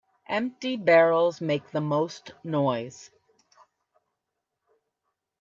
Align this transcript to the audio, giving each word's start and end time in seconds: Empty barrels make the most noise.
Empty 0.27 0.77
barrels 0.77 1.41
make 1.41 1.69
the 1.69 1.79
most 1.79 2.31
noise. 2.43 3.11